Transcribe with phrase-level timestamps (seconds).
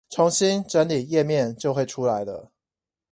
[0.09, 2.51] 重新整理頁面就會出來了